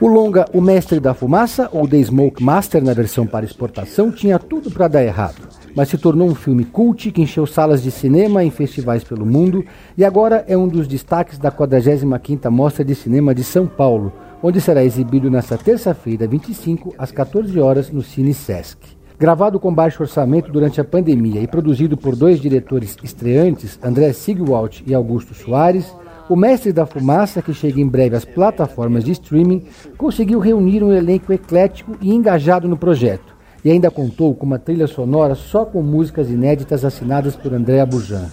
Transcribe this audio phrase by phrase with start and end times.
[0.00, 4.38] O longa O Mestre da Fumaça, ou The Smoke Master na versão para exportação, tinha
[4.38, 8.44] tudo para dar errado, mas se tornou um filme cult que encheu salas de cinema
[8.44, 9.64] em festivais pelo mundo
[9.96, 14.60] e agora é um dos destaques da 45ª Mostra de Cinema de São Paulo, onde
[14.60, 18.78] será exibido nesta terça-feira, 25, às 14 horas, no Cine Sesc.
[19.18, 24.80] Gravado com baixo orçamento durante a pandemia e produzido por dois diretores estreantes, André Sigwalt
[24.86, 25.92] e Augusto Soares,
[26.28, 29.64] o Mestre da Fumaça, que chega em breve às plataformas de streaming,
[29.96, 34.86] conseguiu reunir um elenco eclético e engajado no projeto, e ainda contou com uma trilha
[34.86, 38.26] sonora só com músicas inéditas assinadas por Andréa Burjan.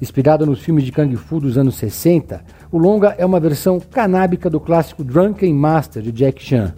[0.00, 2.42] Inspirado nos filmes de Kung Fu dos anos 60,
[2.72, 6.72] o longa é uma versão canábica do clássico Drunken Master de Jack Chan.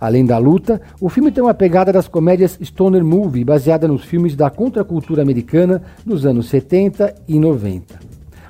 [0.00, 4.36] Além da luta, o filme tem uma pegada das comédias Stoner Movie, baseada nos filmes
[4.36, 7.98] da contracultura americana dos anos 70 e 90.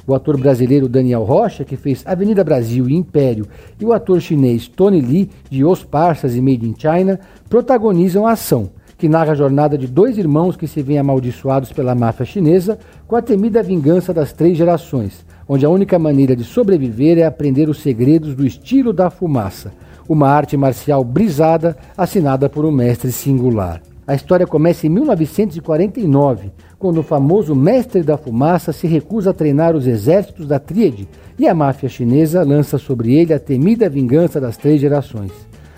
[0.07, 3.47] O ator brasileiro Daniel Rocha, que fez Avenida Brasil e Império,
[3.81, 8.33] e o ator chinês Tony Lee, de Os Parsas e Made in China, protagonizam a
[8.33, 12.79] ação, que narra a jornada de dois irmãos que se veem amaldiçoados pela máfia chinesa
[13.07, 17.69] com a temida vingança das três gerações, onde a única maneira de sobreviver é aprender
[17.69, 19.73] os segredos do estilo da fumaça,
[20.09, 23.83] uma arte marcial brisada assinada por um mestre singular.
[24.07, 29.77] A história começa em 1949, quando o famoso mestre da fumaça se recusa a treinar
[29.77, 31.07] os exércitos da Tríade
[31.39, 35.31] e a máfia chinesa lança sobre ele a temida vingança das três gerações.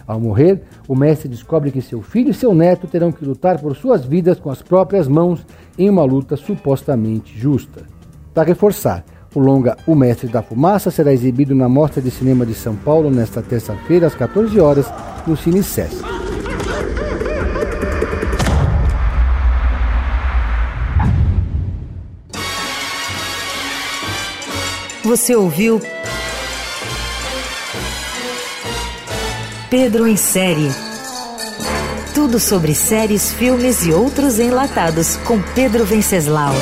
[0.07, 3.75] Ao morrer, o mestre descobre que seu filho e seu neto terão que lutar por
[3.75, 5.45] suas vidas com as próprias mãos
[5.77, 7.83] em uma luta supostamente justa.
[8.33, 9.05] Para reforçar,
[9.35, 13.11] o longa O Mestre da Fumaça será exibido na Mostra de Cinema de São Paulo
[13.11, 14.87] nesta terça-feira, às 14 horas,
[15.27, 16.03] no Cine Sesc.
[25.05, 25.81] Você ouviu
[29.69, 30.69] Pedro em série.
[32.15, 36.55] Tudo sobre séries, filmes e outros enlatados com Pedro Venceslau.